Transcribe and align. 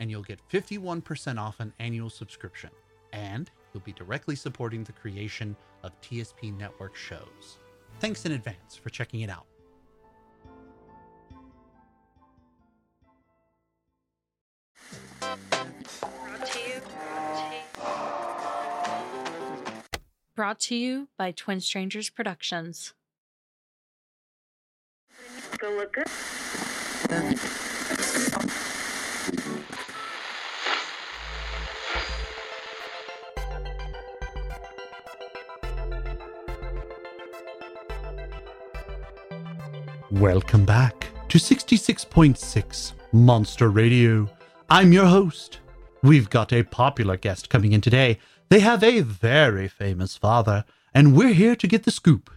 and 0.00 0.10
you'll 0.10 0.22
get 0.22 0.40
51% 0.48 1.38
off 1.38 1.60
an 1.60 1.72
annual 1.78 2.10
subscription. 2.10 2.70
And 3.12 3.50
you'll 3.72 3.82
be 3.82 3.92
directly 3.92 4.36
supporting 4.36 4.84
the 4.84 4.92
creation 4.92 5.56
of 5.82 5.98
TSP 6.00 6.56
Network 6.56 6.94
shows. 6.94 7.58
Thanks 8.00 8.24
in 8.26 8.32
advance 8.32 8.76
for 8.76 8.90
checking 8.90 9.20
it 9.20 9.30
out. 9.30 9.46
Brought 20.34 20.60
to 20.60 20.76
you 20.76 21.08
by 21.16 21.32
Twin 21.32 21.60
Strangers 21.60 22.10
Productions. 22.10 22.94
Go 25.58 25.70
look 25.72 25.92
good. 25.94 26.06
Welcome 40.18 40.64
back 40.64 41.06
to 41.28 41.38
66.6 41.38 42.92
Monster 43.12 43.68
Radio. 43.68 44.28
I'm 44.68 44.92
your 44.92 45.06
host. 45.06 45.60
We've 46.02 46.28
got 46.28 46.52
a 46.52 46.64
popular 46.64 47.16
guest 47.16 47.48
coming 47.48 47.72
in 47.72 47.80
today. 47.80 48.18
They 48.48 48.58
have 48.58 48.82
a 48.82 49.02
very 49.02 49.68
famous 49.68 50.16
father, 50.16 50.64
and 50.92 51.16
we're 51.16 51.34
here 51.34 51.54
to 51.54 51.68
get 51.68 51.84
the 51.84 51.92
scoop. 51.92 52.30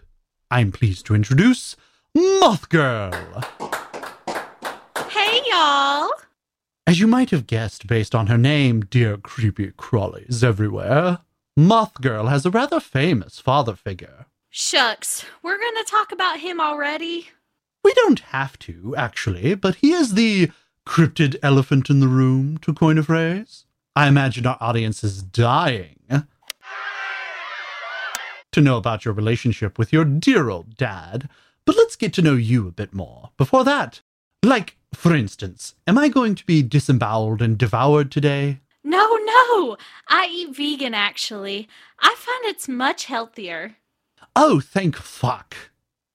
I'm 0.48 0.70
pleased 0.70 1.06
to 1.06 1.16
introduce 1.16 1.74
Moth 2.14 2.68
Girl. 2.68 3.42
Hey, 5.08 5.40
y'all! 5.50 6.08
As 6.86 7.00
you 7.00 7.08
might 7.08 7.30
have 7.30 7.48
guessed 7.48 7.88
based 7.88 8.14
on 8.14 8.28
her 8.28 8.38
name, 8.38 8.82
dear 8.82 9.16
creepy 9.16 9.72
crawlies 9.72 10.44
everywhere, 10.44 11.18
Moth 11.56 12.00
Girl 12.00 12.26
has 12.26 12.46
a 12.46 12.50
rather 12.50 12.78
famous 12.78 13.40
father 13.40 13.74
figure. 13.74 14.26
Shucks, 14.50 15.24
we're 15.42 15.58
gonna 15.58 15.82
talk 15.82 16.12
about 16.12 16.38
him 16.38 16.60
already. 16.60 17.30
We 17.84 17.92
don't 17.94 18.20
have 18.20 18.58
to, 18.60 18.94
actually, 18.96 19.54
but 19.54 19.76
he 19.76 19.92
is 19.92 20.14
the 20.14 20.50
cryptid 20.86 21.36
elephant 21.42 21.90
in 21.90 22.00
the 22.00 22.08
room, 22.08 22.58
to 22.58 22.74
coin 22.74 22.98
a 22.98 23.02
phrase. 23.02 23.66
I 23.94 24.08
imagine 24.08 24.46
our 24.46 24.56
audience 24.60 25.04
is 25.04 25.22
dying 25.22 25.96
to 28.52 28.60
know 28.60 28.76
about 28.76 29.04
your 29.04 29.14
relationship 29.14 29.78
with 29.78 29.92
your 29.92 30.04
dear 30.04 30.50
old 30.50 30.76
dad, 30.76 31.28
but 31.64 31.76
let's 31.76 31.96
get 31.96 32.12
to 32.14 32.22
know 32.22 32.34
you 32.34 32.68
a 32.68 32.72
bit 32.72 32.94
more. 32.94 33.30
Before 33.36 33.64
that, 33.64 34.02
like, 34.42 34.76
for 34.94 35.14
instance, 35.14 35.74
am 35.86 35.98
I 35.98 36.08
going 36.08 36.34
to 36.34 36.46
be 36.46 36.62
disemboweled 36.62 37.40
and 37.40 37.56
devoured 37.56 38.12
today? 38.12 38.60
No, 38.84 39.16
no! 39.16 39.76
I 40.08 40.28
eat 40.30 40.54
vegan 40.54 40.94
actually. 40.94 41.68
I 41.98 42.14
find 42.16 42.44
it's 42.44 42.68
much 42.68 43.06
healthier. 43.06 43.76
Oh, 44.36 44.60
thank 44.60 44.96
fuck. 44.96 45.56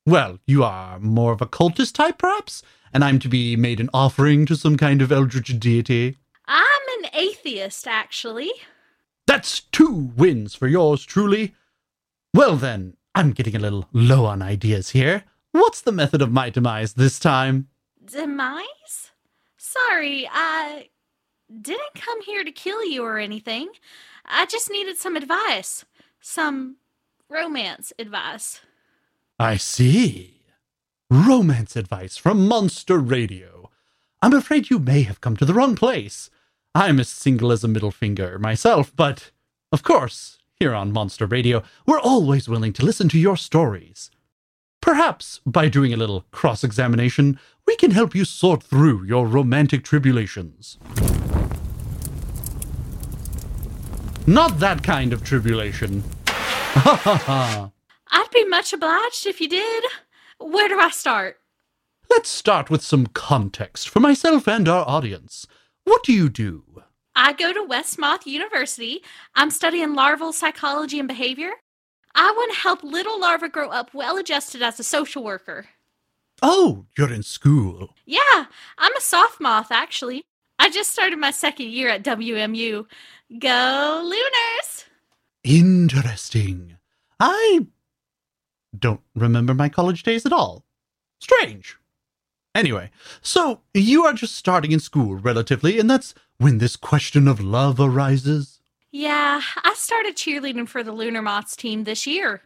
Well, 0.08 0.40
you 0.48 0.64
are 0.64 1.00
more 1.00 1.34
of 1.34 1.42
a 1.42 1.46
cultist 1.46 1.96
type, 1.96 2.18
perhaps? 2.18 2.64
And 2.94 3.04
I'm 3.04 3.20
to 3.20 3.28
be 3.28 3.58
made 3.58 3.82
an 3.82 3.90
offering 3.94 4.46
to 4.46 4.56
some 4.56 4.78
kind 4.78 5.02
of 5.02 5.12
eldritch 5.12 5.60
deity? 5.60 6.18
I'm 6.46 7.04
an 7.04 7.10
atheist 7.14 7.86
actually. 7.86 8.54
That's 9.26 9.60
two 9.60 10.14
wins 10.16 10.56
for 10.56 10.66
yours 10.66 11.04
truly. 11.04 11.56
Well, 12.34 12.56
then, 12.56 12.96
I'm 13.16 13.34
getting 13.34 13.58
a 13.58 13.60
little 13.60 13.90
low 13.92 14.24
on 14.24 14.42
ideas 14.42 14.92
here. 14.92 15.26
What's 15.52 15.82
the 15.82 15.92
method 15.92 16.22
of 16.22 16.32
my 16.32 16.50
demise 16.52 16.94
this 16.94 17.20
time? 17.20 17.68
Demise? 18.06 19.12
Sorry, 19.58 20.26
I 20.32 20.88
didn't 21.62 21.96
come 21.96 22.22
here 22.22 22.46
to 22.46 22.52
kill 22.54 22.86
you 22.86 23.04
or 23.04 23.18
anything. 23.18 23.72
I 24.24 24.46
just 24.46 24.72
needed 24.72 24.98
some 24.98 25.18
advice. 25.18 25.84
Some 26.22 26.78
romance 27.30 27.92
advice. 28.00 28.62
I 29.40 29.58
see. 29.58 30.42
Romance 31.12 31.76
advice 31.76 32.18
from 32.18 32.48
Monster 32.48 32.98
Radio. 32.98 33.70
I'm 34.20 34.34
afraid 34.34 34.72
you 34.72 34.80
may 34.80 35.04
have 35.04 35.22
come 35.22 35.38
to 35.38 35.46
the 35.46 35.54
wrong 35.54 35.76
place. 35.76 36.32
I'm 36.74 37.00
as 37.00 37.08
single 37.08 37.52
as 37.52 37.64
a 37.64 37.68
middle 37.68 37.92
finger 37.92 38.40
myself, 38.40 38.92
but 38.96 39.30
of 39.72 39.84
course, 39.84 40.40
here 40.60 40.74
on 40.74 40.92
Monster 40.92 41.28
Radio, 41.28 41.62
we're 41.86 42.00
always 42.00 42.50
willing 42.50 42.74
to 42.74 42.86
listen 42.86 43.10
to 43.10 43.20
your 43.20 43.38
stories. 43.38 44.10
Perhaps 44.82 45.40
by 45.46 45.70
doing 45.70 45.94
a 45.94 45.98
little 45.98 46.26
cross 46.32 46.64
examination, 46.64 47.40
we 47.68 47.76
can 47.76 47.92
help 47.92 48.16
you 48.16 48.26
sort 48.26 48.64
through 48.64 49.04
your 49.04 49.28
romantic 49.28 49.84
tribulations. 49.84 50.80
Not 54.26 54.60
that 54.60 54.82
kind 54.82 55.14
of 55.14 55.24
tribulation. 55.24 56.04
Ha 56.28 56.96
ha 57.04 57.16
ha. 57.18 57.72
I'd 58.12 58.30
be 58.34 58.46
much 58.46 58.74
obliged 58.74 59.26
if 59.26 59.42
you 59.42 59.50
did. 59.50 59.84
Where 60.40 60.68
do 60.70 60.80
I 60.80 60.90
start? 60.90 61.38
Let's 62.10 62.30
start 62.30 62.70
with 62.70 62.82
some 62.82 63.08
context 63.08 63.90
for 63.90 64.00
myself 64.00 64.48
and 64.48 64.68
our 64.68 64.88
audience. 64.88 65.46
What 65.84 66.04
do 66.04 66.14
you 66.14 66.30
do? 66.30 66.64
I 67.16 67.34
go 67.34 67.52
to 67.52 67.66
Westmouth 67.66 68.26
University. 68.26 69.02
I'm 69.36 69.50
studying 69.50 69.96
larval 69.96 70.34
psychology 70.34 71.00
and 71.00 71.08
behavior. 71.08 71.52
I 72.16 72.32
want 72.32 72.54
to 72.54 72.60
help 72.60 72.84
little 72.84 73.20
larvae 73.20 73.50
grow 73.50 73.70
up 73.70 73.94
well 73.94 74.18
adjusted 74.18 74.62
as 74.62 74.80
a 74.80 74.84
social 74.84 75.24
worker. 75.24 75.66
Oh, 76.42 76.86
you're 76.98 77.12
in 77.12 77.24
school. 77.24 77.96
Yeah, 78.06 78.46
I'm 78.78 78.96
a 78.96 79.02
soft 79.02 79.42
moth, 79.42 79.72
actually. 79.72 80.24
I 80.60 80.70
just 80.70 80.92
started 80.92 81.20
my 81.20 81.32
second 81.32 81.70
year 81.70 81.90
at 81.90 82.04
WMU. 82.04 82.86
Go 83.40 84.02
Lunars! 84.04 84.86
Interesting. 85.44 86.78
I 87.20 87.68
don't 88.80 89.02
remember 89.16 89.54
my 89.54 89.70
college 89.70 90.04
days 90.04 90.26
at 90.26 90.34
all. 90.34 90.66
Strange. 91.20 91.78
Anyway, 92.54 92.90
so 93.22 93.62
you 93.74 94.06
are 94.06 94.14
just 94.14 94.36
starting 94.36 94.72
in 94.72 94.80
school 94.80 95.16
relatively, 95.16 95.80
and 95.80 95.90
that's 95.90 96.16
when 96.38 96.58
this 96.58 96.76
question 96.76 97.28
of 97.28 97.40
love 97.40 97.80
arises. 97.80 98.60
Yeah, 98.92 99.42
I 99.64 99.74
started 99.76 100.16
cheerleading 100.16 100.68
for 100.68 100.84
the 100.84 100.92
Lunar 100.92 101.22
Moths 101.22 101.56
team 101.56 101.84
this 101.84 102.08
year. 102.08 102.42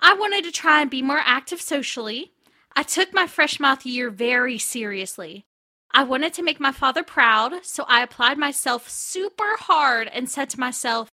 I 0.00 0.14
wanted 0.14 0.44
to 0.44 0.52
try 0.52 0.80
and 0.80 0.90
be 0.90 1.02
more 1.02 1.20
active 1.22 1.60
socially. 1.60 2.32
I 2.74 2.82
took 2.82 3.12
my 3.12 3.26
fresh 3.26 3.60
moth 3.60 3.84
year 3.84 4.10
very 4.10 4.58
seriously. 4.58 5.44
I 5.92 6.04
wanted 6.04 6.32
to 6.34 6.42
make 6.42 6.58
my 6.58 6.72
father 6.72 7.02
proud, 7.02 7.64
so 7.64 7.84
I 7.86 8.02
applied 8.02 8.38
myself 8.38 8.88
super 8.88 9.56
hard 9.58 10.08
and 10.08 10.30
said 10.30 10.48
to 10.50 10.60
myself, 10.60 11.10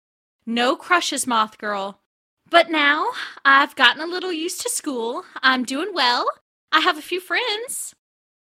No 0.45 0.77
crushes, 0.77 1.27
moth 1.27 1.57
girl. 1.57 2.01
But 2.49 2.71
now 2.71 3.09
I've 3.45 3.75
gotten 3.75 4.03
a 4.03 4.07
little 4.07 4.33
used 4.33 4.61
to 4.63 4.71
school. 4.71 5.25
I'm 5.43 5.65
doing 5.65 5.91
well. 5.93 6.27
I 6.73 6.81
have 6.81 6.99
a 6.99 7.03
few 7.03 7.21
friends. 7.21 7.95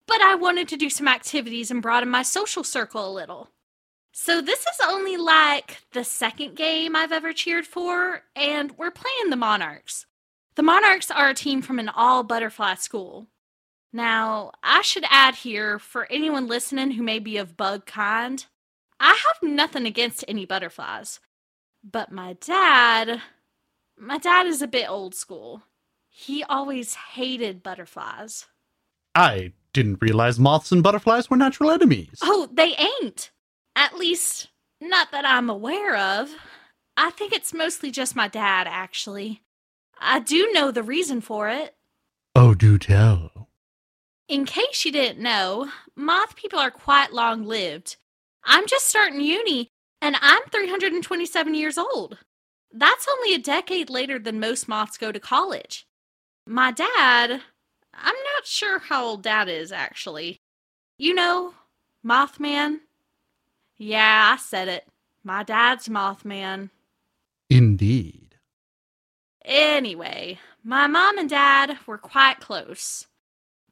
But 0.06 0.20
I 0.20 0.35
wanted 0.35 0.69
to 0.69 0.76
do 0.76 0.91
some 0.91 1.08
activities 1.08 1.70
and 1.70 1.81
broaden 1.81 2.08
my 2.08 2.23
social 2.23 2.64
circle 2.64 3.08
a 3.08 3.12
little. 3.12 3.50
So 4.12 4.41
this 4.41 4.61
is 4.61 4.87
only 4.87 5.17
like 5.17 5.79
the 5.93 6.05
second 6.05 6.55
game 6.55 6.94
I've 6.94 7.11
ever 7.11 7.32
cheered 7.32 7.67
for, 7.67 8.23
and 8.37 8.76
we're 8.79 8.93
playing 8.93 9.31
the 9.31 9.37
Monarchs. 9.37 10.06
The 10.55 10.62
Monarchs 10.62 11.11
are 11.11 11.31
a 11.31 11.35
team 11.35 11.62
from 11.62 11.81
an 11.81 11.88
all 11.88 12.23
butterfly 12.23 12.75
school. 12.75 13.26
Now, 13.93 14.52
I 14.62 14.82
should 14.82 15.05
add 15.11 15.35
here 15.37 15.79
for 15.79 16.06
anyone 16.11 16.46
listening 16.46 16.93
who 16.93 17.02
may 17.02 17.19
be 17.19 17.37
of 17.37 17.56
bug 17.56 17.87
kind, 17.87 18.44
I 19.00 19.19
have 19.26 19.50
nothing 19.50 19.87
against 19.87 20.25
any 20.29 20.46
butterflies. 20.46 21.19
But 21.82 22.12
my 22.12 22.35
dad, 22.35 23.20
my 23.99 24.19
dad 24.19 24.46
is 24.46 24.62
a 24.62 24.67
bit 24.67 24.88
old 24.88 25.14
school. 25.14 25.62
He 26.08 26.44
always 26.44 26.94
hated 26.94 27.62
butterflies. 27.62 28.46
I 29.14 29.52
didn't 29.73 30.02
realize 30.02 30.38
moths 30.38 30.73
and 30.73 30.82
butterflies 30.82 31.29
were 31.29 31.37
natural 31.37 31.70
enemies. 31.70 32.19
Oh, 32.23 32.49
they 32.52 32.75
ain't. 32.76 33.31
At 33.76 33.96
least, 33.96 34.49
not 34.81 35.11
that 35.11 35.25
I'm 35.25 35.50
aware 35.50 35.96
of. 35.96 36.31
I 36.96 37.11
think 37.11 37.32
it's 37.32 37.52
mostly 37.52 37.91
just 37.91 38.14
my 38.14 38.29
dad, 38.29 38.67
actually. 38.69 39.43
I 40.00 40.20
do 40.20 40.52
know 40.52 40.70
the 40.70 40.82
reason 40.82 41.20
for 41.20 41.49
it. 41.49 41.75
Oh, 42.37 42.55
do 42.55 42.79
tell. 42.79 43.49
In 44.29 44.44
case 44.44 44.85
you 44.85 44.93
didn't 44.93 45.23
know, 45.23 45.70
moth 45.96 46.37
people 46.37 46.58
are 46.58 46.70
quite 46.70 47.12
long 47.12 47.44
lived. 47.44 47.96
I'm 48.44 48.67
just 48.67 48.87
starting 48.87 49.20
uni, 49.20 49.70
and 50.00 50.17
I'm 50.20 50.43
327 50.50 51.55
years 51.55 51.79
old. 51.79 52.19
That's 52.76 53.06
only 53.09 53.35
a 53.35 53.38
decade 53.38 53.88
later 53.88 54.19
than 54.19 54.41
most 54.41 54.67
moths 54.67 54.99
go 54.99 55.12
to 55.12 55.21
college. 55.21 55.87
My 56.44 56.73
dad, 56.73 57.41
I'm 57.94 58.17
not 58.35 58.47
sure 58.47 58.81
how 58.81 59.05
old 59.05 59.23
dad 59.23 59.49
is, 59.49 59.71
actually. 59.71 60.41
You 60.99 61.15
know, 61.15 61.55
Mothman? 62.05 62.81
Yeah, 63.76 64.35
I 64.35 64.43
said 64.43 64.67
it. 64.67 64.88
My 65.23 65.44
dad's 65.44 65.88
Mothman. 65.88 66.71
Indeed. 67.49 68.37
Anyway, 69.44 70.41
my 70.65 70.88
mom 70.88 71.17
and 71.17 71.31
dad 71.31 71.79
were 71.87 71.99
quite 71.99 72.41
close. 72.41 73.06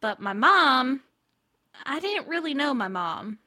But 0.01 0.21
my 0.21 0.33
mom, 0.33 1.03
I 1.85 1.99
didn't 1.99 2.29
really 2.29 2.55
know 2.55 2.73
my 2.73 2.89
mom. 2.89 3.41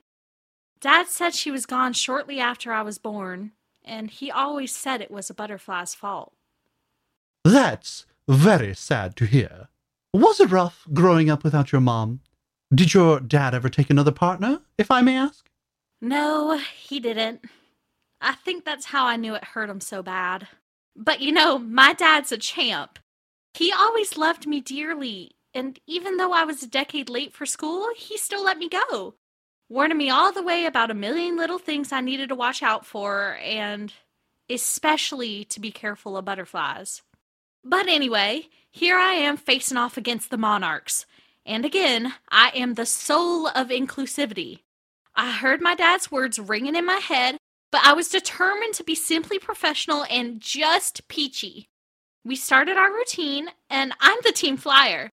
Dad 0.81 1.07
said 1.07 1.33
she 1.33 1.49
was 1.49 1.65
gone 1.65 1.93
shortly 1.93 2.41
after 2.41 2.73
I 2.73 2.81
was 2.81 2.97
born, 2.97 3.53
and 3.85 4.09
he 4.09 4.29
always 4.29 4.75
said 4.75 4.99
it 4.99 5.11
was 5.11 5.29
a 5.29 5.33
butterfly's 5.33 5.95
fault. 5.95 6.33
That's 7.43 8.05
very 8.27 8.73
sad 8.73 9.15
to 9.17 9.25
hear. 9.25 9.69
Was 10.13 10.39
it 10.39 10.51
rough 10.51 10.85
growing 10.93 11.29
up 11.29 11.43
without 11.43 11.71
your 11.71 11.81
mom? 11.81 12.21
Did 12.73 12.93
your 12.93 13.19
dad 13.19 13.53
ever 13.53 13.69
take 13.69 13.89
another 13.89 14.11
partner, 14.11 14.61
if 14.77 14.89
I 14.89 15.01
may 15.01 15.15
ask? 15.15 15.47
No, 16.01 16.57
he 16.57 16.99
didn't. 16.99 17.45
I 18.19 18.33
think 18.33 18.65
that's 18.65 18.85
how 18.85 19.05
I 19.05 19.15
knew 19.17 19.35
it 19.35 19.43
hurt 19.43 19.69
him 19.69 19.79
so 19.79 20.01
bad. 20.01 20.47
But 20.95 21.21
you 21.21 21.31
know, 21.31 21.59
my 21.59 21.93
dad's 21.93 22.31
a 22.31 22.37
champ. 22.37 22.97
He 23.53 23.71
always 23.71 24.17
loved 24.17 24.47
me 24.47 24.59
dearly, 24.61 25.35
and 25.53 25.79
even 25.87 26.17
though 26.17 26.33
I 26.33 26.43
was 26.43 26.63
a 26.63 26.67
decade 26.67 27.09
late 27.09 27.33
for 27.33 27.45
school, 27.45 27.87
he 27.95 28.17
still 28.17 28.43
let 28.43 28.57
me 28.57 28.67
go, 28.67 29.13
warning 29.69 29.97
me 29.97 30.09
all 30.09 30.31
the 30.31 30.43
way 30.43 30.65
about 30.65 30.91
a 30.91 30.95
million 30.95 31.37
little 31.37 31.59
things 31.59 31.91
I 31.91 32.01
needed 32.01 32.29
to 32.29 32.35
watch 32.35 32.61
out 32.61 32.85
for, 32.85 33.37
and 33.43 33.93
especially 34.49 35.43
to 35.45 35.59
be 35.59 35.71
careful 35.71 36.17
of 36.17 36.25
butterflies. 36.25 37.01
But 37.63 37.87
anyway, 37.87 38.49
here 38.71 38.97
I 38.97 39.13
am 39.13 39.37
facing 39.37 39.77
off 39.77 39.97
against 39.97 40.29
the 40.29 40.37
monarchs. 40.37 41.05
And 41.45 41.65
again, 41.65 42.13
I 42.29 42.51
am 42.55 42.73
the 42.73 42.85
soul 42.85 43.47
of 43.47 43.69
inclusivity. 43.69 44.59
I 45.15 45.31
heard 45.31 45.61
my 45.61 45.75
dad's 45.75 46.11
words 46.11 46.39
ringing 46.39 46.75
in 46.75 46.85
my 46.85 46.97
head, 46.97 47.37
but 47.71 47.81
I 47.83 47.93
was 47.93 48.09
determined 48.09 48.73
to 48.75 48.83
be 48.83 48.95
simply 48.95 49.39
professional 49.39 50.05
and 50.09 50.39
just 50.39 51.07
peachy. 51.07 51.69
We 52.23 52.35
started 52.35 52.77
our 52.77 52.91
routine, 52.91 53.49
and 53.69 53.93
I'm 53.99 54.17
the 54.23 54.31
team 54.31 54.57
flyer. 54.57 55.09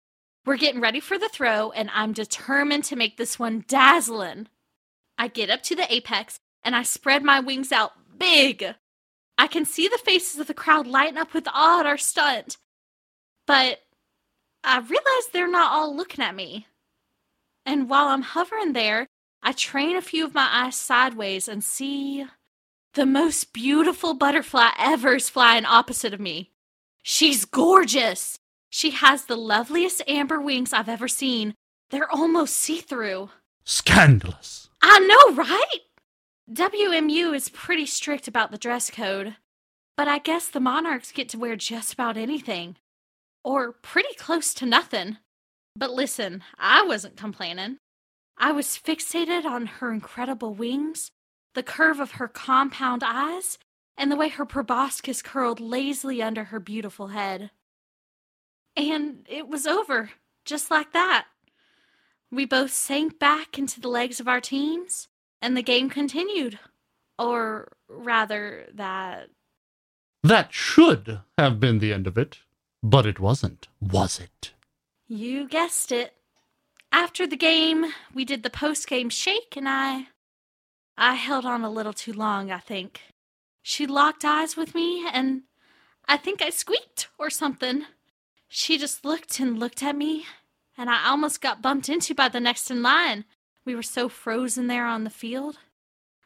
We're 0.45 0.57
getting 0.57 0.81
ready 0.81 0.99
for 0.99 1.19
the 1.19 1.29
throw, 1.29 1.71
and 1.71 1.89
I'm 1.93 2.13
determined 2.13 2.83
to 2.85 2.95
make 2.95 3.17
this 3.17 3.37
one 3.37 3.63
dazzling. 3.67 4.47
I 5.17 5.27
get 5.27 5.51
up 5.51 5.61
to 5.63 5.75
the 5.75 5.91
apex, 5.93 6.39
and 6.63 6.75
I 6.75 6.83
spread 6.83 7.23
my 7.23 7.39
wings 7.39 7.71
out 7.71 7.91
big. 8.17 8.65
I 9.37 9.47
can 9.47 9.65
see 9.65 9.87
the 9.87 9.99
faces 9.99 10.39
of 10.39 10.47
the 10.47 10.53
crowd 10.53 10.87
lighten 10.87 11.17
up 11.17 11.33
with 11.33 11.47
awe 11.53 11.79
at 11.79 11.85
our 11.85 11.97
stunt. 11.97 12.57
But 13.45 13.79
I 14.63 14.79
realize 14.79 15.27
they're 15.31 15.49
not 15.49 15.71
all 15.71 15.95
looking 15.95 16.23
at 16.23 16.35
me. 16.35 16.67
And 17.65 17.89
while 17.89 18.07
I'm 18.07 18.21
hovering 18.21 18.73
there, 18.73 19.07
I 19.43 19.51
train 19.51 19.95
a 19.95 20.01
few 20.01 20.25
of 20.25 20.33
my 20.33 20.47
eyes 20.51 20.75
sideways 20.75 21.47
and 21.47 21.63
see 21.63 22.25
the 22.93 23.05
most 23.05 23.53
beautiful 23.53 24.13
butterfly 24.13 24.69
ever 24.77 25.15
is 25.15 25.29
flying 25.29 25.65
opposite 25.65 26.13
of 26.13 26.19
me. 26.19 26.51
She's 27.01 27.45
gorgeous. 27.45 28.37
She 28.73 28.91
has 28.91 29.25
the 29.25 29.35
loveliest 29.35 30.01
amber 30.07 30.39
wings 30.39 30.71
I've 30.71 30.87
ever 30.87 31.09
seen. 31.09 31.55
They're 31.89 32.09
almost 32.09 32.55
see 32.55 32.79
through. 32.79 33.29
Scandalous. 33.65 34.69
I 34.81 34.99
know, 34.99 35.35
right? 35.35 35.81
WMU 36.49 37.35
is 37.35 37.49
pretty 37.49 37.85
strict 37.85 38.29
about 38.29 38.49
the 38.49 38.57
dress 38.57 38.89
code, 38.89 39.35
but 39.97 40.07
I 40.07 40.19
guess 40.19 40.47
the 40.47 40.61
monarchs 40.61 41.11
get 41.11 41.27
to 41.29 41.37
wear 41.37 41.57
just 41.57 41.93
about 41.93 42.15
anything. 42.15 42.77
Or 43.43 43.73
pretty 43.73 44.15
close 44.15 44.53
to 44.55 44.65
nothing. 44.65 45.17
But 45.75 45.91
listen, 45.91 46.41
I 46.57 46.83
wasn't 46.83 47.17
complaining. 47.17 47.77
I 48.37 48.53
was 48.53 48.79
fixated 48.81 49.43
on 49.43 49.65
her 49.65 49.91
incredible 49.91 50.53
wings, 50.53 51.11
the 51.55 51.63
curve 51.63 51.99
of 51.99 52.11
her 52.11 52.29
compound 52.29 53.03
eyes, 53.05 53.57
and 53.97 54.09
the 54.09 54.15
way 54.15 54.29
her 54.29 54.45
proboscis 54.45 55.21
curled 55.21 55.59
lazily 55.59 56.21
under 56.21 56.45
her 56.45 56.59
beautiful 56.61 57.07
head. 57.07 57.51
And 58.75 59.25
it 59.29 59.47
was 59.47 59.67
over, 59.67 60.11
just 60.45 60.71
like 60.71 60.93
that. 60.93 61.25
We 62.31 62.45
both 62.45 62.71
sank 62.71 63.19
back 63.19 63.57
into 63.57 63.81
the 63.81 63.89
legs 63.89 64.19
of 64.19 64.27
our 64.27 64.39
teams, 64.39 65.09
and 65.41 65.55
the 65.55 65.61
game 65.61 65.89
continued. 65.89 66.59
Or 67.19 67.73
rather, 67.89 68.67
that. 68.73 69.29
That 70.23 70.53
should 70.53 71.19
have 71.37 71.59
been 71.59 71.79
the 71.79 71.91
end 71.91 72.07
of 72.07 72.17
it, 72.17 72.39
but 72.81 73.05
it 73.05 73.19
wasn't, 73.19 73.67
was 73.81 74.19
it? 74.19 74.53
You 75.07 75.47
guessed 75.47 75.91
it. 75.91 76.13
After 76.91 77.27
the 77.27 77.37
game, 77.37 77.85
we 78.13 78.25
did 78.25 78.43
the 78.43 78.49
post 78.49 78.87
game 78.87 79.09
shake, 79.09 79.55
and 79.57 79.67
I. 79.67 80.07
I 80.97 81.15
held 81.15 81.45
on 81.45 81.63
a 81.63 81.69
little 81.69 81.93
too 81.93 82.13
long, 82.13 82.51
I 82.51 82.59
think. 82.59 83.01
She 83.61 83.87
locked 83.87 84.25
eyes 84.25 84.55
with 84.55 84.73
me, 84.75 85.07
and 85.11 85.43
I 86.07 86.17
think 86.17 86.41
I 86.41 86.49
squeaked 86.49 87.09
or 87.17 87.29
something. 87.29 87.85
She 88.53 88.77
just 88.77 89.05
looked 89.05 89.39
and 89.39 89.57
looked 89.57 89.81
at 89.81 89.95
me, 89.95 90.25
and 90.77 90.89
I 90.89 91.07
almost 91.07 91.39
got 91.39 91.61
bumped 91.61 91.87
into 91.87 92.13
by 92.13 92.27
the 92.27 92.41
next 92.41 92.69
in 92.69 92.81
line. 92.81 93.23
We 93.63 93.75
were 93.75 93.81
so 93.81 94.09
frozen 94.09 94.67
there 94.67 94.85
on 94.85 95.05
the 95.05 95.09
field. 95.09 95.59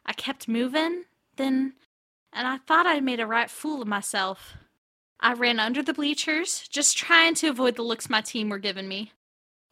I 0.07 0.13
kept 0.13 0.47
moving, 0.47 1.03
then, 1.35 1.73
and 2.33 2.47
I 2.47 2.57
thought 2.57 2.87
I'd 2.87 3.03
made 3.03 3.19
a 3.19 3.27
right 3.27 3.47
fool 3.47 3.83
of 3.83 3.87
myself. 3.87 4.55
I 5.19 5.33
ran 5.33 5.59
under 5.59 5.83
the 5.83 5.93
bleachers, 5.93 6.67
just 6.67 6.97
trying 6.97 7.35
to 7.35 7.49
avoid 7.49 7.75
the 7.75 7.83
looks 7.83 8.09
my 8.09 8.21
team 8.21 8.49
were 8.49 8.57
giving 8.57 8.87
me. 8.87 9.11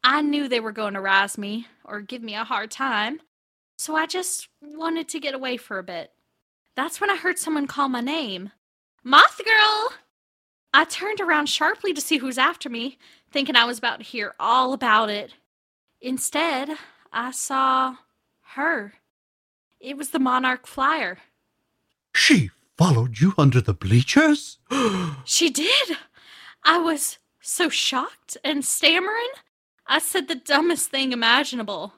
I 0.04 0.22
knew 0.22 0.46
they 0.46 0.60
were 0.60 0.70
going 0.70 0.94
to 0.94 1.00
razz 1.00 1.36
me 1.36 1.66
or 1.84 2.02
give 2.02 2.22
me 2.22 2.36
a 2.36 2.44
hard 2.44 2.70
time, 2.70 3.20
so 3.76 3.96
I 3.96 4.06
just 4.06 4.48
wanted 4.62 5.08
to 5.08 5.18
get 5.18 5.34
away 5.34 5.56
for 5.56 5.80
a 5.80 5.82
bit. 5.82 6.12
That's 6.76 7.00
when 7.00 7.10
I 7.10 7.16
heard 7.16 7.40
someone 7.40 7.66
call 7.66 7.88
my 7.88 8.00
name 8.00 8.52
Moth 9.02 9.40
Girl! 9.44 10.03
I 10.76 10.84
turned 10.84 11.20
around 11.20 11.46
sharply 11.46 11.94
to 11.94 12.00
see 12.00 12.16
who 12.16 12.26
was 12.26 12.36
after 12.36 12.68
me, 12.68 12.98
thinking 13.30 13.54
I 13.54 13.64
was 13.64 13.78
about 13.78 14.00
to 14.00 14.04
hear 14.04 14.34
all 14.40 14.72
about 14.72 15.08
it. 15.08 15.34
Instead, 16.00 16.68
I 17.12 17.30
saw 17.30 17.94
her. 18.56 18.94
It 19.78 19.96
was 19.96 20.10
the 20.10 20.18
Monarch 20.18 20.66
Flyer. 20.66 21.18
She 22.12 22.50
followed 22.76 23.20
you 23.20 23.34
under 23.38 23.60
the 23.60 23.72
bleachers? 23.72 24.58
she 25.24 25.48
did! 25.48 25.96
I 26.64 26.78
was 26.78 27.18
so 27.40 27.68
shocked 27.68 28.36
and 28.42 28.64
stammering. 28.64 29.30
I 29.86 30.00
said 30.00 30.26
the 30.26 30.34
dumbest 30.34 30.90
thing 30.90 31.12
imaginable. 31.12 31.92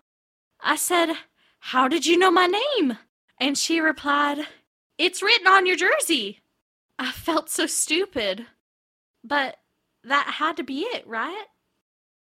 I 0.60 0.76
said, 0.76 1.14
How 1.60 1.88
did 1.88 2.04
you 2.04 2.18
know 2.18 2.30
my 2.30 2.46
name? 2.46 2.98
And 3.40 3.56
she 3.56 3.80
replied, 3.80 4.46
It's 4.98 5.22
written 5.22 5.46
on 5.46 5.64
your 5.64 5.76
jersey. 5.76 6.40
I 6.98 7.10
felt 7.10 7.48
so 7.48 7.64
stupid. 7.64 8.46
But 9.26 9.56
that 10.04 10.34
had 10.38 10.56
to 10.58 10.62
be 10.62 10.80
it, 10.80 11.06
right? 11.06 11.46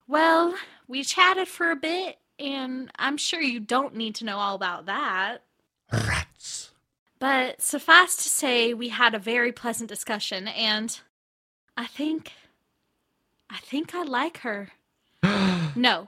Well, 0.08 0.56
we 0.88 1.04
chatted 1.04 1.48
for 1.48 1.70
a 1.70 1.76
bit, 1.76 2.18
and 2.40 2.90
I'm 2.98 3.18
sure 3.18 3.42
you 3.42 3.60
don't 3.60 3.96
need 3.96 4.16
to 4.16 4.26
know 4.26 4.38
all 4.38 4.56
about 4.56 4.88
that. 4.88 5.44
Rats. 5.92 6.72
But 7.20 7.62
suffice 7.62 8.16
to 8.16 8.30
say, 8.30 8.74
we 8.74 8.90
had 8.90 9.14
a 9.14 9.20
very 9.20 9.52
pleasant 9.52 9.88
discussion, 9.90 10.48
and 10.48 11.00
I 11.78 11.86
think. 11.86 12.32
I 13.50 13.58
think 13.58 13.94
I 13.94 14.04
like 14.04 14.40
her. 14.40 14.70
No. 15.76 16.08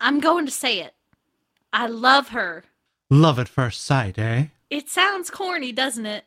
I'm 0.00 0.20
going 0.20 0.44
to 0.44 0.52
say 0.52 0.80
it. 0.80 0.94
I 1.72 1.86
love 1.86 2.28
her. 2.28 2.64
Love 3.08 3.38
at 3.38 3.48
first 3.48 3.82
sight, 3.82 4.18
eh? 4.18 4.48
It 4.68 4.88
sounds 4.90 5.30
corny, 5.30 5.72
doesn't 5.72 6.04
it? 6.04 6.24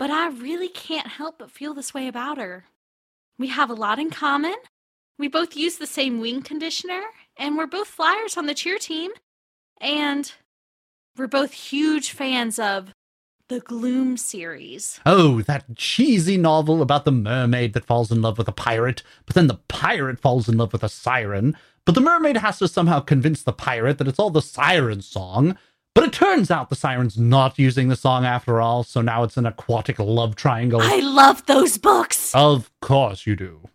But 0.00 0.10
I 0.10 0.28
really 0.28 0.70
can't 0.70 1.08
help 1.08 1.40
but 1.40 1.50
feel 1.50 1.74
this 1.74 1.92
way 1.92 2.08
about 2.08 2.38
her. 2.38 2.64
We 3.38 3.48
have 3.48 3.68
a 3.68 3.74
lot 3.74 3.98
in 3.98 4.08
common. 4.08 4.54
We 5.18 5.28
both 5.28 5.54
use 5.54 5.76
the 5.76 5.86
same 5.86 6.20
wing 6.20 6.40
conditioner, 6.40 7.02
and 7.36 7.58
we're 7.58 7.66
both 7.66 7.88
flyers 7.88 8.38
on 8.38 8.46
the 8.46 8.54
cheer 8.54 8.78
team. 8.78 9.10
And 9.78 10.32
we're 11.18 11.26
both 11.26 11.52
huge 11.52 12.12
fans 12.12 12.58
of 12.58 12.94
the 13.50 13.60
Gloom 13.60 14.16
series. 14.16 15.00
Oh, 15.04 15.42
that 15.42 15.76
cheesy 15.76 16.38
novel 16.38 16.80
about 16.80 17.04
the 17.04 17.12
mermaid 17.12 17.74
that 17.74 17.84
falls 17.84 18.10
in 18.10 18.22
love 18.22 18.38
with 18.38 18.48
a 18.48 18.52
pirate, 18.52 19.02
but 19.26 19.34
then 19.34 19.48
the 19.48 19.60
pirate 19.68 20.18
falls 20.18 20.48
in 20.48 20.56
love 20.56 20.72
with 20.72 20.82
a 20.82 20.88
siren, 20.88 21.54
but 21.84 21.94
the 21.94 22.00
mermaid 22.00 22.38
has 22.38 22.58
to 22.60 22.68
somehow 22.68 23.00
convince 23.00 23.42
the 23.42 23.52
pirate 23.52 23.98
that 23.98 24.08
it's 24.08 24.18
all 24.18 24.30
the 24.30 24.40
siren's 24.40 25.06
song. 25.06 25.58
But 25.94 26.04
it 26.04 26.12
turns 26.12 26.50
out 26.50 26.70
the 26.70 26.76
siren's 26.76 27.18
not 27.18 27.58
using 27.58 27.88
the 27.88 27.96
song 27.96 28.24
after 28.24 28.60
all, 28.60 28.84
so 28.84 29.00
now 29.00 29.22
it's 29.24 29.36
an 29.36 29.46
aquatic 29.46 29.98
love 29.98 30.36
triangle. 30.36 30.80
I 30.82 31.00
love 31.00 31.44
those 31.46 31.78
books. 31.78 32.34
Of 32.34 32.70
course 32.80 33.26
you 33.26 33.36
do. 33.36 33.68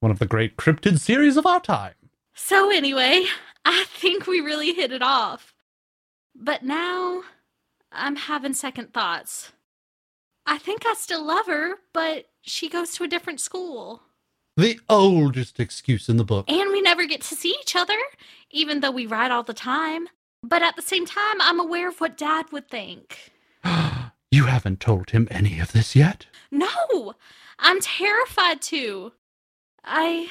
One 0.00 0.10
of 0.10 0.18
the 0.18 0.26
great 0.26 0.56
cryptid 0.56 0.98
series 0.98 1.36
of 1.36 1.46
our 1.46 1.60
time. 1.60 1.94
So, 2.34 2.70
anyway, 2.70 3.24
I 3.64 3.84
think 3.84 4.26
we 4.26 4.40
really 4.40 4.72
hit 4.72 4.92
it 4.92 5.02
off. 5.02 5.54
But 6.34 6.62
now 6.62 7.22
I'm 7.92 8.16
having 8.16 8.54
second 8.54 8.92
thoughts. 8.94 9.52
I 10.46 10.58
think 10.58 10.84
I 10.86 10.94
still 10.94 11.24
love 11.24 11.46
her, 11.46 11.74
but 11.92 12.26
she 12.40 12.68
goes 12.68 12.94
to 12.94 13.04
a 13.04 13.08
different 13.08 13.40
school. 13.40 14.02
The 14.56 14.80
oldest 14.88 15.60
excuse 15.60 16.08
in 16.08 16.16
the 16.16 16.24
book. 16.24 16.50
And 16.50 16.70
we 16.72 16.80
never 16.80 17.06
get 17.06 17.20
to 17.22 17.34
see 17.34 17.54
each 17.60 17.76
other, 17.76 17.96
even 18.50 18.80
though 18.80 18.90
we 18.90 19.06
write 19.06 19.30
all 19.30 19.42
the 19.44 19.54
time. 19.54 20.08
But 20.42 20.62
at 20.62 20.76
the 20.76 20.82
same 20.82 21.06
time, 21.06 21.40
I'm 21.40 21.60
aware 21.60 21.88
of 21.88 22.00
what 22.00 22.18
Dad 22.18 22.46
would 22.52 22.68
think. 22.68 23.32
you 24.30 24.44
haven't 24.44 24.80
told 24.80 25.10
him 25.10 25.28
any 25.30 25.60
of 25.60 25.72
this 25.72 25.94
yet? 25.94 26.26
No! 26.50 27.14
I'm 27.58 27.80
terrified 27.80 28.60
to. 28.62 29.12
I. 29.84 30.28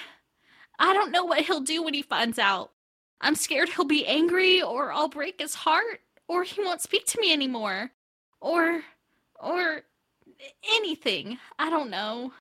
I 0.79 0.93
don't 0.93 1.11
know 1.11 1.23
what 1.23 1.41
he'll 1.41 1.61
do 1.61 1.83
when 1.83 1.93
he 1.93 2.01
finds 2.01 2.39
out. 2.39 2.71
I'm 3.21 3.35
scared 3.35 3.69
he'll 3.69 3.85
be 3.85 4.05
angry, 4.05 4.61
or 4.61 4.91
I'll 4.91 5.07
break 5.07 5.39
his 5.39 5.55
heart, 5.55 6.01
or 6.27 6.43
he 6.43 6.61
won't 6.61 6.81
speak 6.81 7.05
to 7.07 7.21
me 7.21 7.31
anymore. 7.31 7.91
Or. 8.41 8.83
or. 9.39 9.83
anything. 10.75 11.37
I 11.59 11.69
don't 11.69 11.89
know. 11.89 12.33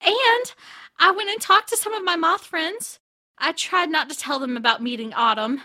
And 0.00 0.54
I 0.98 1.10
went 1.10 1.30
and 1.30 1.40
talked 1.40 1.68
to 1.70 1.76
some 1.76 1.94
of 1.94 2.04
my 2.04 2.16
moth 2.16 2.44
friends. 2.44 2.98
I 3.38 3.52
tried 3.52 3.90
not 3.90 4.08
to 4.10 4.16
tell 4.16 4.38
them 4.38 4.56
about 4.56 4.82
meeting 4.82 5.12
Autumn. 5.14 5.60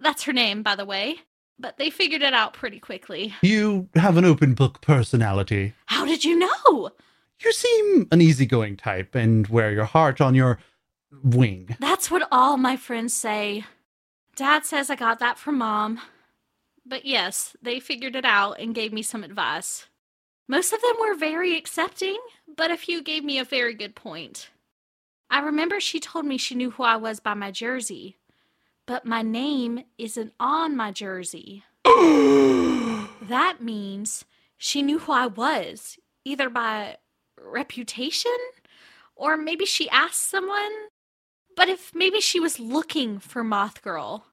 That's 0.00 0.24
her 0.24 0.32
name, 0.32 0.62
by 0.62 0.74
the 0.74 0.84
way. 0.84 1.16
But 1.58 1.76
they 1.76 1.90
figured 1.90 2.22
it 2.22 2.32
out 2.32 2.54
pretty 2.54 2.78
quickly. 2.80 3.34
You 3.42 3.88
have 3.94 4.16
an 4.16 4.24
open 4.24 4.54
book 4.54 4.80
personality. 4.80 5.74
How 5.86 6.06
did 6.06 6.24
you 6.24 6.38
know? 6.38 6.90
You 7.42 7.52
seem 7.52 8.08
an 8.10 8.20
easygoing 8.20 8.76
type 8.76 9.14
and 9.14 9.46
wear 9.46 9.70
your 9.70 9.84
heart 9.84 10.20
on 10.20 10.34
your 10.34 10.58
wing. 11.22 11.76
That's 11.78 12.10
what 12.10 12.26
all 12.32 12.56
my 12.56 12.76
friends 12.76 13.14
say. 13.14 13.64
Dad 14.36 14.64
says 14.64 14.88
I 14.90 14.96
got 14.96 15.18
that 15.18 15.38
from 15.38 15.58
Mom. 15.58 16.00
But 16.86 17.04
yes, 17.04 17.56
they 17.60 17.78
figured 17.78 18.16
it 18.16 18.24
out 18.24 18.58
and 18.58 18.74
gave 18.74 18.92
me 18.92 19.02
some 19.02 19.22
advice. 19.22 19.86
Most 20.48 20.72
of 20.72 20.80
them 20.80 20.96
were 20.98 21.14
very 21.14 21.56
accepting, 21.56 22.18
but 22.56 22.70
a 22.70 22.76
few 22.76 23.02
gave 23.02 23.22
me 23.22 23.38
a 23.38 23.44
very 23.44 23.74
good 23.74 23.94
point. 23.94 24.50
I 25.30 25.40
remember 25.40 25.78
she 25.78 26.00
told 26.00 26.24
me 26.24 26.38
she 26.38 26.54
knew 26.56 26.72
who 26.72 26.82
I 26.82 26.96
was 26.96 27.20
by 27.20 27.34
my 27.34 27.50
jersey, 27.52 28.16
but 28.90 29.06
my 29.06 29.22
name 29.22 29.84
isn't 29.98 30.32
on 30.40 30.76
my 30.76 30.90
jersey. 30.90 31.62
that 31.84 33.58
means 33.60 34.24
she 34.58 34.82
knew 34.82 34.98
who 34.98 35.12
I 35.12 35.28
was, 35.28 35.96
either 36.24 36.50
by 36.50 36.96
reputation 37.40 38.36
or 39.14 39.36
maybe 39.36 39.64
she 39.64 39.88
asked 39.90 40.28
someone. 40.28 40.72
But 41.54 41.68
if 41.68 41.94
maybe 41.94 42.20
she 42.20 42.40
was 42.40 42.58
looking 42.58 43.20
for 43.20 43.44
Moth 43.44 43.80
Girl, 43.80 44.26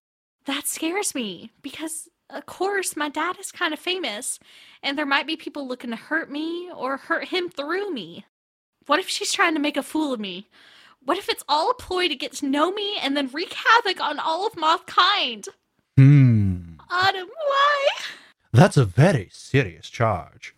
that 0.48 0.66
scares 0.66 1.14
me 1.14 1.52
because, 1.62 2.10
of 2.28 2.48
course, 2.48 2.98
my 2.98 3.10
dad 3.10 3.38
is 3.40 3.52
kind 3.52 3.76
of 3.76 3.80
famous 3.80 4.40
and 4.82 4.98
there 4.98 5.06
might 5.06 5.28
be 5.28 5.38
people 5.38 5.68
looking 5.68 5.92
to 5.92 5.96
hurt 5.96 6.32
me 6.32 6.72
or 6.76 6.98
hurt 6.98 7.26
him 7.26 7.48
through 7.52 7.92
me. 7.92 8.26
What 8.88 9.00
if 9.00 9.08
she's 9.08 9.32
trying 9.32 9.54
to 9.54 9.60
make 9.60 9.78
a 9.78 9.84
fool 9.84 10.14
of 10.14 10.20
me? 10.20 10.48
What 11.08 11.18
if 11.18 11.30
it's 11.30 11.44
all 11.48 11.72
a 11.72 11.74
ploy 11.74 12.10
to 12.10 12.16
get 12.18 12.34
to 12.34 12.46
know 12.46 12.70
me 12.70 12.98
and 13.02 13.16
then 13.16 13.30
wreak 13.30 13.54
havoc 13.54 14.02
on 14.02 14.20
all 14.20 14.46
of 14.46 14.58
moth 14.58 14.86
kind? 14.88 15.48
Hmm. 15.96 16.74
Autumn, 16.92 17.30
why? 17.30 17.88
That's 18.52 18.76
a 18.76 18.84
very 18.84 19.30
serious 19.32 19.90
charge. 19.90 20.54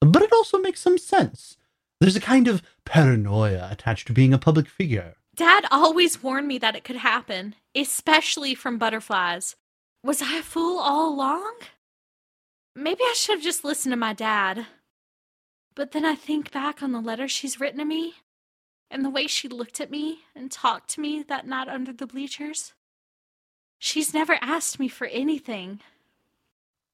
But 0.00 0.20
it 0.20 0.30
also 0.30 0.58
makes 0.58 0.82
some 0.82 0.98
sense. 0.98 1.56
There's 2.02 2.16
a 2.16 2.20
kind 2.20 2.48
of 2.48 2.60
paranoia 2.84 3.66
attached 3.70 4.06
to 4.08 4.12
being 4.12 4.34
a 4.34 4.38
public 4.38 4.68
figure. 4.68 5.14
Dad 5.36 5.64
always 5.70 6.22
warned 6.22 6.48
me 6.48 6.58
that 6.58 6.76
it 6.76 6.84
could 6.84 6.96
happen, 6.96 7.54
especially 7.74 8.54
from 8.54 8.76
butterflies. 8.76 9.56
Was 10.02 10.20
I 10.20 10.36
a 10.36 10.42
fool 10.42 10.80
all 10.80 11.14
along? 11.14 11.54
Maybe 12.76 13.00
I 13.00 13.14
should 13.16 13.36
have 13.36 13.42
just 13.42 13.64
listened 13.64 13.94
to 13.94 13.96
my 13.96 14.12
dad. 14.12 14.66
But 15.74 15.92
then 15.92 16.04
I 16.04 16.14
think 16.14 16.52
back 16.52 16.82
on 16.82 16.92
the 16.92 17.00
letter 17.00 17.26
she's 17.26 17.58
written 17.58 17.78
to 17.78 17.86
me 17.86 18.16
and 18.94 19.04
the 19.04 19.10
way 19.10 19.26
she 19.26 19.48
looked 19.48 19.80
at 19.80 19.90
me 19.90 20.20
and 20.36 20.52
talked 20.52 20.88
to 20.88 21.00
me 21.00 21.20
that 21.24 21.48
night 21.48 21.66
under 21.66 21.92
the 21.92 22.06
bleachers. 22.06 22.74
She's 23.76 24.14
never 24.14 24.38
asked 24.40 24.78
me 24.78 24.86
for 24.86 25.08
anything. 25.08 25.80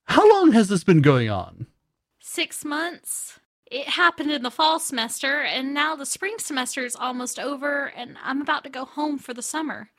How 0.05 0.29
long 0.29 0.53
has 0.53 0.71
this 0.71 0.83
been 0.83 1.03
going 1.03 1.29
on? 1.29 1.67
Six 2.19 2.65
months. 2.65 3.39
It 3.71 3.87
happened 3.87 4.31
in 4.31 4.43
the 4.43 4.51
fall 4.51 4.81
semester, 4.81 5.43
and 5.43 5.75
now 5.75 5.95
the 5.95 6.07
spring 6.07 6.37
semester 6.39 6.87
is 6.87 6.97
almost 6.97 7.39
over, 7.39 7.93
and 7.95 8.17
I'm 8.25 8.41
about 8.41 8.65
to 8.65 8.71
go 8.71 8.87
home 8.87 9.19
for 9.19 9.35
the 9.35 9.43
summer. 9.43 9.91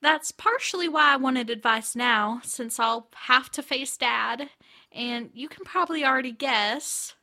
That's 0.00 0.30
partially 0.30 0.88
why 0.88 1.12
I 1.12 1.16
wanted 1.16 1.50
advice 1.50 1.96
now, 1.96 2.40
since 2.44 2.78
I'll 2.78 3.08
have 3.14 3.50
to 3.50 3.62
face 3.64 3.96
Dad, 3.96 4.48
and 4.92 5.30
you 5.34 5.48
can 5.48 5.64
probably 5.64 6.04
already 6.04 6.32
guess. 6.32 7.16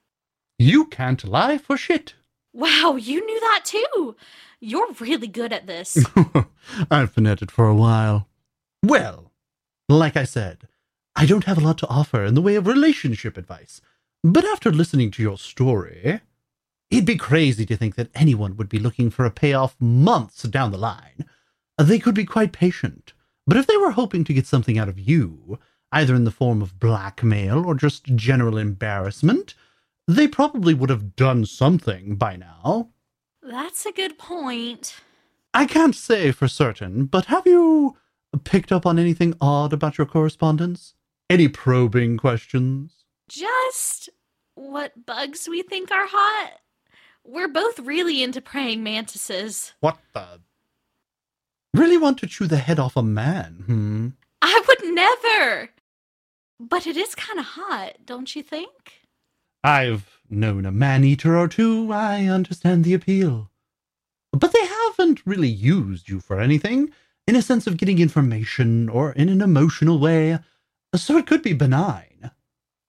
You 0.59 0.87
can't 0.87 1.23
lie 1.23 1.57
for 1.57 1.77
shit. 1.77 2.15
Wow, 2.53 2.97
you 2.99 3.25
knew 3.25 3.39
that 3.39 3.61
too. 3.65 4.15
You're 4.59 4.93
really 4.99 5.27
good 5.27 5.51
at 5.51 5.67
this. 5.67 6.05
I've 6.91 7.13
been 7.15 7.27
at 7.27 7.41
it 7.41 7.51
for 7.51 7.67
a 7.67 7.75
while. 7.75 8.27
Well, 8.83 9.31
like 9.89 10.15
I 10.15 10.23
said, 10.23 10.67
I 11.15 11.25
don't 11.25 11.45
have 11.45 11.57
a 11.57 11.61
lot 11.61 11.77
to 11.79 11.87
offer 11.87 12.23
in 12.23 12.35
the 12.35 12.41
way 12.41 12.55
of 12.55 12.67
relationship 12.67 13.37
advice. 13.37 13.81
But 14.23 14.45
after 14.45 14.71
listening 14.71 15.11
to 15.11 15.21
your 15.21 15.37
story, 15.37 16.21
it'd 16.89 17.05
be 17.05 17.17
crazy 17.17 17.65
to 17.65 17.75
think 17.75 17.95
that 17.95 18.09
anyone 18.15 18.55
would 18.55 18.69
be 18.69 18.79
looking 18.79 19.09
for 19.09 19.25
a 19.25 19.31
payoff 19.31 19.75
months 19.81 20.43
down 20.43 20.71
the 20.71 20.77
line. 20.77 21.25
They 21.77 21.99
could 21.99 22.15
be 22.15 22.25
quite 22.25 22.53
patient, 22.53 23.13
but 23.45 23.57
if 23.57 23.67
they 23.67 23.77
were 23.77 23.91
hoping 23.91 24.23
to 24.25 24.33
get 24.33 24.45
something 24.45 24.77
out 24.77 24.87
of 24.87 24.99
you, 24.99 25.59
either 25.91 26.15
in 26.15 26.23
the 26.23 26.31
form 26.31 26.61
of 26.61 26.79
blackmail 26.79 27.65
or 27.65 27.75
just 27.75 28.15
general 28.15 28.57
embarrassment, 28.57 29.55
they 30.07 30.27
probably 30.27 30.73
would 30.73 30.89
have 30.89 31.15
done 31.15 31.45
something 31.45 32.15
by 32.15 32.35
now. 32.35 32.89
That's 33.41 33.85
a 33.85 33.91
good 33.91 34.17
point. 34.17 34.95
I 35.53 35.65
can't 35.65 35.95
say 35.95 36.31
for 36.31 36.47
certain, 36.47 37.05
but 37.05 37.25
have 37.25 37.45
you 37.45 37.97
picked 38.43 38.71
up 38.71 38.85
on 38.85 38.97
anything 38.97 39.35
odd 39.39 39.73
about 39.73 39.97
your 39.97 40.07
correspondence? 40.07 40.95
Any 41.29 41.47
probing 41.47 42.17
questions? 42.17 43.05
Just 43.29 44.09
what 44.55 45.05
bugs 45.05 45.47
we 45.47 45.61
think 45.61 45.91
are 45.91 46.07
hot. 46.07 46.59
We're 47.25 47.47
both 47.47 47.79
really 47.79 48.21
into 48.21 48.41
praying 48.41 48.83
mantises. 48.83 49.73
What 49.79 49.97
the? 50.13 50.41
Really 51.73 51.97
want 51.97 52.17
to 52.19 52.27
chew 52.27 52.47
the 52.47 52.57
head 52.57 52.79
off 52.79 52.97
a 52.97 53.03
man, 53.03 53.63
hmm? 53.65 54.09
I 54.41 54.61
would 54.67 54.93
never! 54.93 55.69
But 56.59 56.85
it 56.85 56.97
is 56.97 57.15
kind 57.15 57.39
of 57.39 57.45
hot, 57.45 58.05
don't 58.05 58.35
you 58.35 58.43
think? 58.43 59.02
I've 59.63 60.19
known 60.29 60.65
a 60.65 60.71
man 60.71 61.03
eater 61.03 61.37
or 61.37 61.47
two. 61.47 61.91
I 61.93 62.25
understand 62.25 62.83
the 62.83 62.93
appeal. 62.93 63.49
But 64.31 64.51
they 64.51 64.65
haven't 64.65 65.25
really 65.25 65.49
used 65.49 66.09
you 66.09 66.19
for 66.19 66.39
anything, 66.39 66.91
in 67.27 67.35
a 67.35 67.41
sense 67.41 67.67
of 67.67 67.77
getting 67.77 67.99
information 67.99 68.89
or 68.89 69.13
in 69.13 69.29
an 69.29 69.41
emotional 69.41 69.99
way, 69.99 70.39
so 70.95 71.17
it 71.17 71.27
could 71.27 71.41
be 71.41 71.53
benign. 71.53 72.31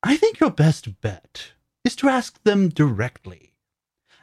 I 0.02 0.16
think 0.16 0.40
your 0.40 0.50
best 0.50 1.00
bet 1.00 1.52
is 1.84 1.94
to 1.96 2.08
ask 2.08 2.42
them 2.42 2.68
directly. 2.70 3.52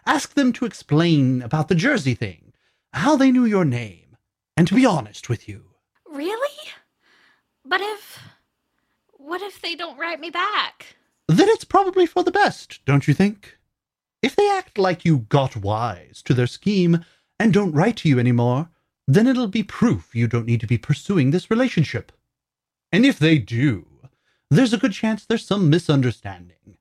Ask 0.06 0.34
them 0.34 0.52
to 0.54 0.66
explain 0.66 1.42
about 1.42 1.68
the 1.68 1.76
Jersey 1.76 2.16
thing, 2.16 2.54
how 2.94 3.16
they 3.16 3.32
knew 3.32 3.46
your 3.46 3.66
name, 3.66 4.18
And 4.58 4.68
to 4.68 4.76
be 4.76 4.86
honest 4.86 5.30
with 5.30 5.48
you, 5.48 5.72
Really? 6.06 6.58
But 7.64 7.82
if. 7.82 8.20
What 9.14 9.42
if 9.42 9.62
they 9.62 9.76
don't 9.76 9.98
write 9.98 10.20
me 10.20 10.30
back? 10.30 10.98
Then 11.38 11.50
it's 11.50 11.64
probably 11.64 12.06
for 12.06 12.24
the 12.24 12.32
best, 12.32 12.80
don't 12.86 13.08
you 13.08 13.14
think? 13.14 13.58
If 14.22 14.36
they 14.36 14.50
act 14.50 14.78
like 14.78 15.06
you 15.06 15.20
got 15.30 15.56
wise 15.56 16.22
to 16.24 16.34
their 16.34 16.48
scheme 16.48 17.04
and 17.40 17.54
don't 17.54 17.72
write 17.72 17.98
to 17.98 18.10
you 18.10 18.20
anymore, 18.20 18.70
then 19.08 19.28
it'll 19.28 19.48
be 19.48 19.64
proof 19.64 20.16
you 20.16 20.28
don't 20.28 20.46
need 20.46 20.62
to 20.62 20.68
be 20.68 20.78
pursuing 20.78 21.32
this 21.32 21.50
relationship. 21.50 22.12
And 22.92 23.06
if 23.06 23.18
they 23.18 23.38
do, 23.38 23.88
there's 24.50 24.74
a 24.74 24.78
good 24.78 24.94
chance 24.94 25.26
there's 25.26 25.46
some 25.46 25.70
misunderstanding. 25.70 26.78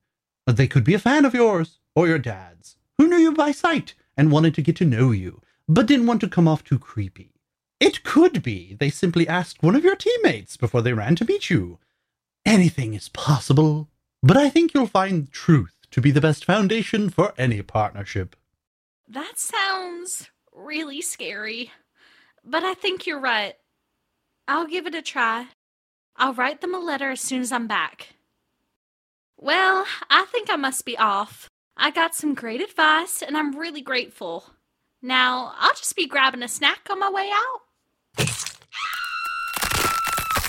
They 0.47 0.67
could 0.67 0.85
be 0.85 0.95
a 0.95 0.99
fan 0.99 1.25
of 1.25 1.35
yours 1.35 1.79
or 1.95 2.09
your 2.09 2.19
dad's, 2.19 2.77
who 2.99 3.09
knew 3.09 3.17
you 3.17 3.33
by 3.33 3.53
sight 3.53 3.95
and 4.17 4.33
wanted 4.33 4.55
to 4.55 4.63
get 4.63 4.77
to 4.77 4.85
know 4.85 5.13
you, 5.13 5.41
but 5.69 5.87
didn't 5.87 6.07
want 6.07 6.21
to 6.23 6.29
come 6.29 6.49
off 6.49 6.65
too 6.65 6.79
creepy. 6.79 7.33
It 7.79 8.03
could 8.03 8.43
be 8.43 8.75
they 8.75 8.91
simply 8.91 9.27
asked 9.27 9.63
one 9.63 9.77
of 9.77 9.85
your 9.85 9.97
teammates 9.97 10.57
before 10.57 10.83
they 10.83 10.93
ran 10.93 11.15
to 11.17 11.25
meet 11.25 11.49
you. 11.49 11.79
Anything 12.45 12.95
is 12.95 13.09
possible, 13.09 13.89
but 14.23 14.37
I 14.37 14.51
think 14.51 14.75
you'll 14.75 14.87
find 14.87 15.31
truth 15.31 15.75
to 15.91 16.01
be 16.01 16.11
the 16.11 16.21
best 16.21 16.45
foundation 16.45 17.11
for 17.11 17.33
any 17.37 17.63
partnership. 17.63 18.37
That 19.09 19.39
sounds 19.39 20.31
really 20.53 21.03
scary. 21.03 21.73
But 22.45 22.65
I 22.65 22.75
think 22.75 23.07
you're 23.07 23.21
right. 23.21 23.55
I'll 24.47 24.67
give 24.67 24.87
it 24.87 24.95
a 24.95 25.03
try. 25.03 25.49
I'll 26.17 26.35
write 26.35 26.61
them 26.61 26.75
a 26.75 26.79
letter 26.79 27.11
as 27.11 27.21
soon 27.21 27.41
as 27.41 27.53
I'm 27.53 27.67
back. 27.67 28.15
Well, 29.37 29.87
I 30.09 30.27
think 30.27 30.51
I 30.51 30.57
must 30.57 30.85
be 30.85 30.99
off. 30.99 31.49
I 31.77 31.91
got 31.91 32.15
some 32.15 32.35
great 32.35 32.61
advice 32.61 33.23
and 33.23 33.37
I'm 33.37 33.59
really 33.59 33.81
grateful. 33.81 34.45
Now, 35.03 35.55
I'll 35.59 35.75
just 35.75 35.97
be 35.97 36.07
grabbing 36.07 36.43
a 36.43 36.49
snack 36.49 36.89
on 36.91 36.99
my 36.99 37.11
way 37.11 37.31
out. 37.33 37.61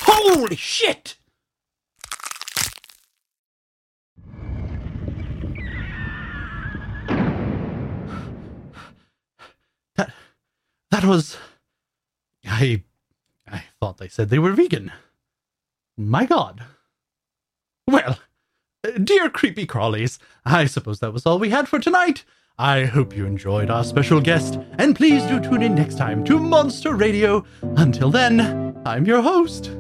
Holy 0.03 0.57
shit! 0.57 1.15
That 10.90 10.90
that 11.01 11.07
was 11.07 11.37
I 12.45 12.83
I 13.47 13.63
thought 13.79 13.97
they 13.97 14.07
said 14.07 14.29
they 14.29 14.39
were 14.39 14.51
vegan. 14.51 14.91
My 15.97 16.25
god. 16.25 16.63
Well, 17.87 18.19
dear 19.03 19.29
creepy 19.29 19.65
crawlies, 19.65 20.19
I 20.45 20.65
suppose 20.65 20.99
that 20.99 21.11
was 21.13 21.25
all 21.25 21.39
we 21.39 21.49
had 21.49 21.67
for 21.67 21.79
tonight. 21.79 22.23
I 22.57 22.85
hope 22.85 23.15
you 23.15 23.25
enjoyed 23.25 23.71
our 23.71 23.83
special 23.83 24.21
guest, 24.21 24.59
and 24.77 24.95
please 24.95 25.23
do 25.23 25.39
tune 25.39 25.63
in 25.63 25.73
next 25.73 25.97
time 25.97 26.23
to 26.25 26.37
Monster 26.39 26.93
Radio. 26.95 27.43
Until 27.77 28.11
then, 28.11 28.79
I'm 28.85 29.05
your 29.05 29.21
host, 29.23 29.71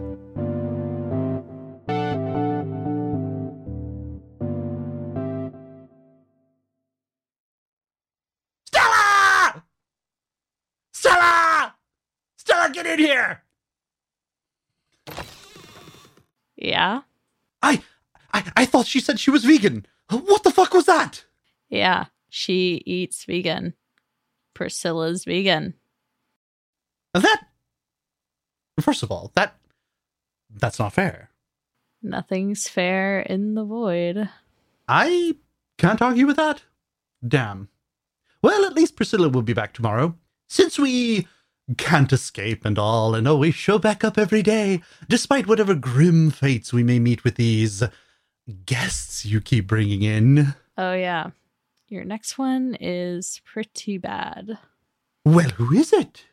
here! 13.11 13.43
Yeah. 16.55 17.01
I, 17.61 17.81
I, 18.33 18.51
I 18.55 18.65
thought 18.65 18.87
she 18.87 18.99
said 18.99 19.19
she 19.19 19.31
was 19.31 19.45
vegan. 19.45 19.85
What 20.09 20.43
the 20.43 20.51
fuck 20.51 20.73
was 20.73 20.85
that? 20.85 21.25
Yeah. 21.69 22.05
She 22.29 22.81
eats 22.85 23.25
vegan. 23.25 23.73
Priscilla's 24.53 25.25
vegan. 25.25 25.73
That. 27.13 27.41
First 28.79 29.03
of 29.03 29.11
all, 29.11 29.31
that. 29.35 29.57
That's 30.49 30.79
not 30.79 30.93
fair. 30.93 31.29
Nothing's 32.03 32.67
fair 32.67 33.21
in 33.21 33.55
the 33.55 33.63
void. 33.63 34.29
I 34.87 35.35
can't 35.77 36.01
argue 36.01 36.27
with 36.27 36.37
that. 36.37 36.63
Damn. 37.25 37.69
Well, 38.41 38.65
at 38.65 38.73
least 38.73 38.95
Priscilla 38.95 39.29
will 39.29 39.43
be 39.43 39.53
back 39.53 39.73
tomorrow. 39.73 40.15
Since 40.47 40.79
we 40.79 41.27
can't 41.77 42.11
escape 42.11 42.65
and 42.65 42.77
all, 42.77 43.15
and 43.15 43.27
always 43.27 43.55
show 43.55 43.79
back 43.79 44.03
up 44.03 44.17
every 44.17 44.41
day, 44.41 44.81
despite 45.07 45.47
whatever 45.47 45.75
grim 45.75 46.31
fates 46.31 46.73
we 46.73 46.83
may 46.83 46.99
meet 46.99 47.23
with 47.23 47.35
these 47.35 47.83
guests 48.65 49.25
you 49.25 49.41
keep 49.41 49.67
bringing 49.67 50.01
in. 50.01 50.55
Oh, 50.77 50.93
yeah. 50.93 51.31
Your 51.87 52.03
next 52.03 52.37
one 52.37 52.75
is 52.79 53.41
pretty 53.45 53.97
bad. 53.97 54.57
Well, 55.25 55.49
who 55.49 55.73
is 55.73 55.93
it? 55.93 56.25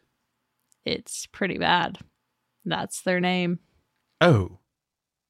It's 0.84 1.26
pretty 1.26 1.58
bad. 1.58 1.98
That's 2.64 3.00
their 3.00 3.20
name. 3.20 3.58
Oh. 4.20 4.58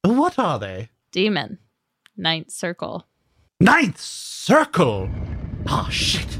What 0.03 0.39
are 0.39 0.59
they? 0.59 0.89
Demon. 1.11 1.59
Ninth 2.15 2.51
Circle. 2.51 3.05
Ninth 3.59 3.99
Circle! 3.99 5.09
Ah, 5.67 5.89
shit. 5.89 6.39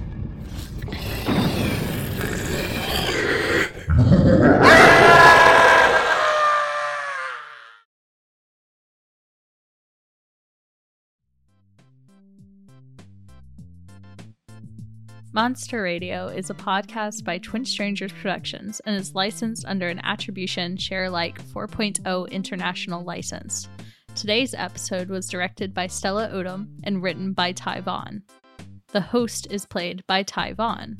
Monster 15.31 15.83
Radio 15.83 16.25
is 16.25 16.49
a 16.49 16.55
podcast 16.55 17.23
by 17.23 17.37
Twin 17.37 17.63
Strangers 17.63 18.11
Productions 18.11 18.79
and 18.79 18.95
is 18.95 19.13
licensed 19.13 19.63
under 19.67 19.87
an 19.87 20.01
Attribution 20.03 20.75
Share 20.75 21.05
Alike 21.05 21.39
4.0 21.49 22.31
international 22.31 23.03
license. 23.03 23.69
Today's 24.15 24.55
episode 24.55 25.07
was 25.07 25.29
directed 25.29 25.71
by 25.71 25.85
Stella 25.85 26.29
Odom 26.29 26.69
and 26.83 27.03
written 27.03 27.33
by 27.33 27.51
Ty 27.51 27.81
Von. 27.81 28.23
The 28.87 29.01
host 29.01 29.45
is 29.51 29.67
played 29.67 30.03
by 30.07 30.23
Ty 30.23 30.53
Von. 30.53 30.97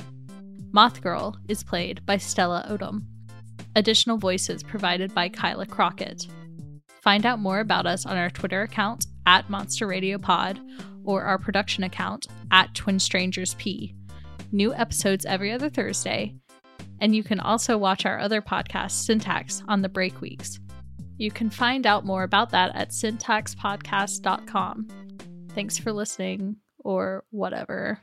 Moth 0.72 1.02
Girl 1.02 1.36
is 1.48 1.64
played 1.64 2.06
by 2.06 2.18
Stella 2.18 2.68
Odom. 2.70 3.02
Additional 3.76 4.20
voices 4.20 4.62
provided 4.62 5.12
by 5.16 5.30
Kaila 5.30 5.68
Crockett. 5.68 6.28
Find 7.02 7.26
out 7.26 7.40
more 7.40 7.62
about 7.62 7.88
us 7.88 8.06
on 8.06 8.16
our 8.16 8.30
Twitter 8.30 8.62
account 8.62 9.08
at 9.26 9.50
Monster 9.50 9.88
Radio 9.88 10.20
Pod 10.20 10.60
or 11.04 11.24
our 11.24 11.40
production 11.40 11.84
account 11.84 12.28
at 12.52 12.76
Twin 12.76 13.00
Strangers 13.00 13.56
P 13.56 13.96
new 14.52 14.74
episodes 14.74 15.26
every 15.26 15.52
other 15.52 15.70
Thursday, 15.70 16.36
and 17.00 17.16
you 17.16 17.24
can 17.24 17.40
also 17.40 17.78
watch 17.78 18.06
our 18.06 18.20
other 18.20 18.42
podcast, 18.42 18.92
Syntax, 18.92 19.64
on 19.68 19.82
the 19.82 19.90
break 19.90 20.22
weeks. 20.22 20.60
You 21.18 21.32
can 21.32 21.50
find 21.50 21.86
out 21.86 22.06
more 22.06 22.24
about 22.24 22.50
that 22.52 22.76
at 22.76 22.90
syntaxpodcast.com. 22.90 24.88
Thanks 25.50 25.78
for 25.78 25.92
listening, 25.92 26.58
or 26.80 27.24
whatever. 27.32 28.00